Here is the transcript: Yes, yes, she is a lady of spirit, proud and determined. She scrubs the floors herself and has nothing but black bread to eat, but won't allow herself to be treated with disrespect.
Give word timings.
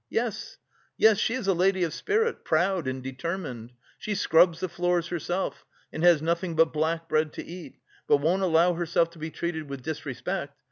Yes, 0.09 0.57
yes, 0.97 1.19
she 1.19 1.35
is 1.35 1.45
a 1.47 1.53
lady 1.53 1.83
of 1.83 1.93
spirit, 1.93 2.43
proud 2.43 2.87
and 2.87 3.03
determined. 3.03 3.73
She 3.99 4.15
scrubs 4.15 4.59
the 4.59 4.67
floors 4.67 5.09
herself 5.09 5.63
and 5.93 6.01
has 6.03 6.23
nothing 6.23 6.55
but 6.55 6.73
black 6.73 7.07
bread 7.07 7.33
to 7.33 7.43
eat, 7.45 7.77
but 8.07 8.17
won't 8.17 8.41
allow 8.41 8.73
herself 8.73 9.11
to 9.11 9.19
be 9.19 9.29
treated 9.29 9.69
with 9.69 9.83
disrespect. 9.83 10.55